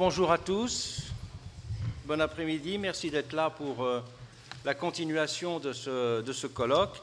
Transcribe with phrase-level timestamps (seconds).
[0.00, 1.02] Bonjour à tous,
[2.06, 4.00] bon après-midi, merci d'être là pour euh,
[4.64, 7.02] la continuation de ce, colloque.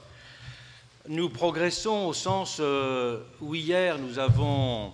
[1.08, 4.94] Nous progressons au sens euh, où hier nous avons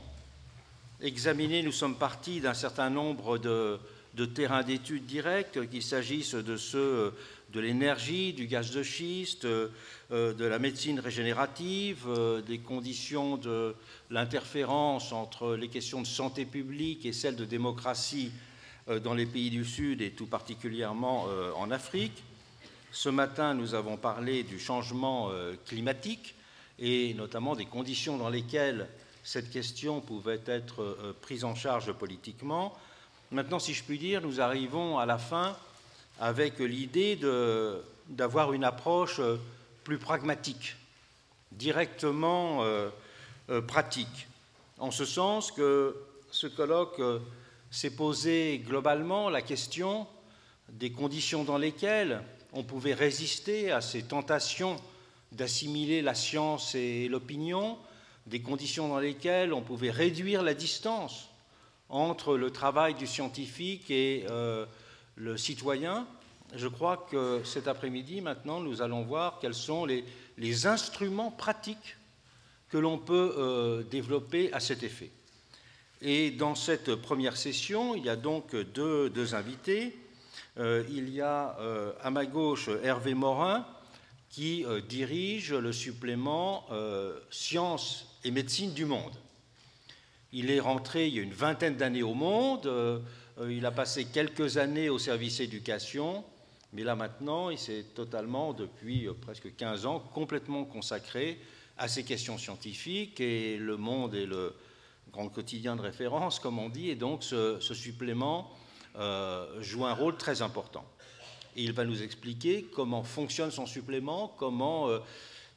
[0.99, 3.79] examiné, nous sommes partis d'un certain nombre de,
[4.15, 7.13] de terrains d'études directs, qu'il s'agisse de ceux
[7.53, 9.69] de l'énergie, du gaz de schiste, euh,
[10.09, 13.75] de la médecine régénérative, euh, des conditions de
[14.09, 18.31] l'interférence entre les questions de santé publique et celles de démocratie
[18.89, 22.23] euh, dans les pays du Sud et tout particulièrement en Afrique.
[22.91, 25.31] Ce matin, nous avons parlé du changement
[25.65, 26.35] climatique
[26.77, 28.87] et notamment des conditions dans lesquelles
[29.23, 32.77] cette question pouvait être prise en charge politiquement.
[33.31, 35.57] Maintenant, si je puis dire, nous arrivons à la fin
[36.19, 37.19] avec l'idée
[38.09, 39.37] d'avoir une approche euh,
[39.83, 40.75] plus pragmatique,
[41.51, 42.89] directement euh,
[43.49, 44.27] euh, pratique,
[44.79, 45.95] en ce sens que
[46.31, 47.01] ce colloque
[47.69, 50.07] s'est posé globalement la question
[50.69, 52.21] des conditions dans lesquelles
[52.53, 54.77] on pouvait résister à ces tentations
[55.31, 57.77] d'assimiler la science et l'opinion,
[58.25, 61.29] des conditions dans lesquelles on pouvait réduire la distance
[61.89, 64.25] entre le travail du scientifique et
[65.15, 66.07] le citoyen,
[66.55, 70.05] je crois que cet après-midi, maintenant, nous allons voir quels sont les,
[70.65, 71.97] instruments pratiques
[72.69, 75.11] que l'on peut euh, développer à cet effet.
[76.01, 79.97] Et dans cette première session, il y a donc deux, invités.
[80.57, 83.65] Euh, il y a euh, à ma gauche Hervé Morin,
[84.29, 86.65] qui dirige le supplément
[87.29, 89.13] Sciences et médecine du monde.
[90.31, 92.67] Il est rentré il y a une vingtaine d'années au monde.
[93.39, 96.23] Euh, il a passé quelques années au service éducation,
[96.71, 101.39] mais là maintenant, il s'est totalement, depuis euh, presque 15 ans, complètement consacré
[101.77, 104.53] à ces questions scientifiques et le monde est le
[105.11, 108.51] grand quotidien de référence, comme on dit, et donc ce, supplément
[108.97, 110.85] euh, joue un rôle très important.
[111.55, 114.89] Et il va nous expliquer comment fonctionne son supplément, comment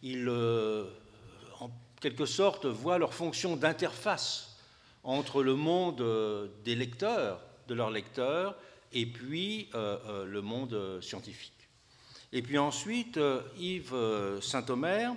[0.03, 1.71] il, en
[2.03, 4.59] quelque sorte, voit leur fonction d'interface
[5.05, 6.05] entre le monde
[6.67, 8.57] des lecteurs de leurs lecteurs
[8.93, 11.53] et puis euh, euh, le monde scientifique.
[12.33, 13.95] Et puis ensuite, euh, Yves
[14.41, 15.15] Saint-Omer,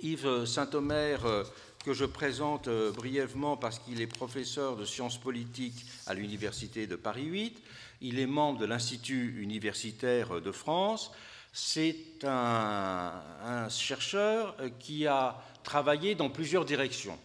[0.00, 1.44] Yves Saint-Omer,
[1.84, 7.24] que je présente brièvement parce qu'il est professeur de sciences politiques à l'Université de Paris
[7.24, 7.62] 8.
[8.00, 11.10] Il est membre de l'Institut universitaire de France.
[11.52, 17.18] C'est un, chercheur qui a travaillé dans plusieurs directions.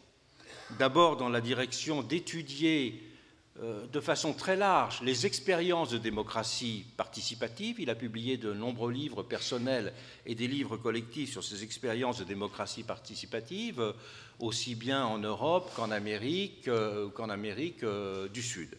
[0.79, 3.12] D'abord dans la direction d'étudier euh,
[3.61, 7.79] de façon très large les expériences de démocratie participative.
[7.79, 9.93] Il a publié de nombreux livres personnels
[10.25, 13.93] et des livres collectifs sur ces expériences de démocratie participative, euh,
[14.39, 17.85] aussi bien en Europe qu'en Amérique, euh, qu'en Amérique
[18.33, 18.75] du Sud.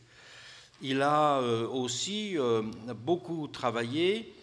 [0.83, 2.37] Il a aussi
[2.97, 4.35] beaucoup travaillé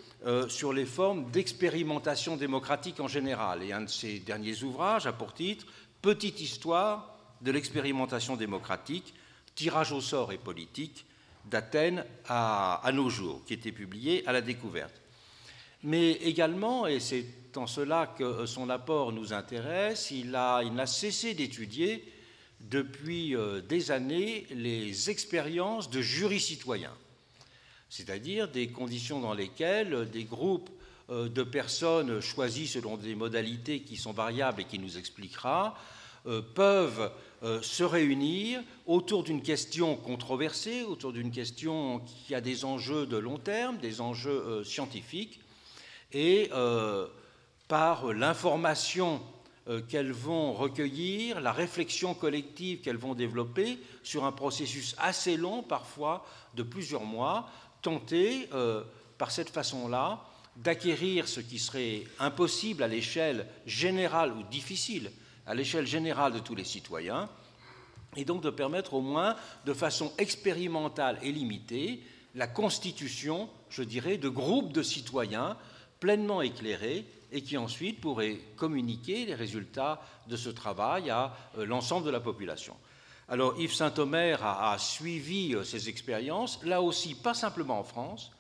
[0.48, 3.62] sur les formes d'expérimentation démocratique en général.
[3.64, 5.66] Et un de ses derniers ouvrages a pour titre
[6.02, 9.14] Petite histoire de l'expérimentation démocratique
[9.56, 11.06] Tirage au sort et politique
[11.46, 14.94] d'Athènes à, nos jours, qui était publié à la découverte.
[15.84, 17.26] Mais également, et c'est
[17.56, 22.06] en cela que son apport nous intéresse, il n'a cessé d'étudier
[22.70, 26.92] depuis euh, des années les expériences de jury citoyen,
[27.90, 30.70] c'est-à-dire des conditions dans lesquelles des groupes
[31.10, 35.76] euh, de personnes choisies selon des modalités qui sont variables et qui nous expliquera,
[36.24, 37.12] peuvent
[37.44, 43.18] euh, se réunir autour d'une question controversée, autour d'une question qui a des enjeux de
[43.18, 45.40] long terme, des enjeux euh, scientifiques,
[46.14, 46.52] et
[47.70, 49.22] par l'information
[49.88, 56.26] qu'elles vont recueillir, la réflexion collective qu'elles vont développer sur un processus assez long, parfois
[56.54, 57.50] de plusieurs mois,
[57.82, 58.50] tenter
[59.18, 60.22] par cette façon-là
[60.58, 65.12] d'acquérir ce qui serait impossible à l'échelle générale ou difficile
[65.46, 67.30] à l'échelle générale de tous les citoyens,
[68.16, 69.36] et donc de permettre au moins
[69.66, 72.04] de façon expérimentale et limitée
[72.36, 75.58] la constitution, je dirais, de groupes de citoyens
[76.00, 82.06] pleinement éclairés et qui ensuite pourraient communiquer les résultats de ce travail à euh, l'ensemble
[82.06, 82.76] de la population.
[83.30, 88.32] Alors Yves Saint-Omer a, suivi euh, ces expériences, là aussi pas simplement en France,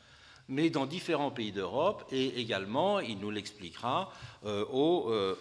[0.50, 4.12] mais dans différents pays d'Europe et également, il nous l'expliquera,
[4.45, 4.65] euh,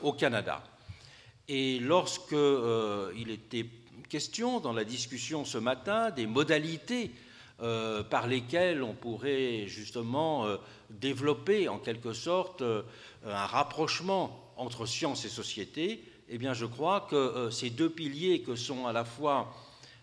[0.02, 0.62] au Canada.
[1.52, 3.67] Et lorsqu'il euh, était
[4.08, 7.11] question dans la discussion ce matin des modalités
[7.61, 10.58] euh, par lesquelles on pourrait justement euh,
[10.91, 12.62] développer en quelque sorte
[13.26, 18.55] un rapprochement entre science et société, eh bien je crois que ces deux piliers que
[18.55, 19.52] sont à la fois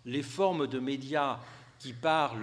[0.04, 1.40] les formes de médias
[1.80, 2.42] qui parle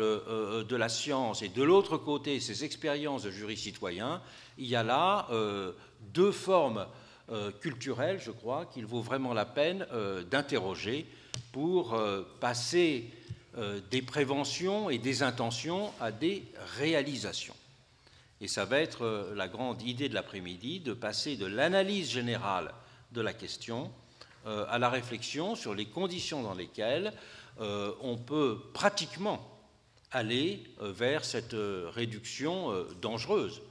[0.66, 4.22] de la science et de l'autre côté ses expériences de jury citoyen,
[4.56, 5.28] il y a là
[6.14, 6.86] deux formes
[7.60, 9.86] culturelles, je crois, qu'il vaut vraiment la peine
[10.30, 11.06] d'interroger
[11.52, 11.98] pour
[12.40, 13.10] passer
[13.90, 16.44] des préventions et des intentions à des
[16.76, 17.54] réalisations.
[18.44, 22.74] Et ça va être euh, la grande idée de l'après-midi, de passer de l'analyse générale
[23.12, 23.90] de la question
[24.46, 27.14] euh, à la réflexion sur les conditions dans lesquelles
[27.60, 29.50] euh, on peut pratiquement
[30.10, 33.62] aller vers cette réduction dangereuse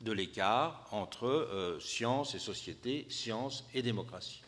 [0.00, 4.42] de l'écart entre science et société, science et démocratie.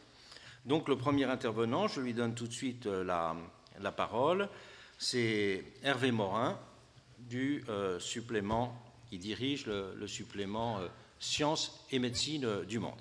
[0.67, 3.35] Donc le premier intervenant, je lui donne tout de suite la,
[3.81, 4.49] la parole,
[4.99, 6.59] c'est Hervé Morin
[7.19, 7.65] du
[7.99, 8.79] supplément
[9.09, 10.89] qui dirige le, supplément euh,
[11.21, 12.99] Sciences et médecine euh, du monde.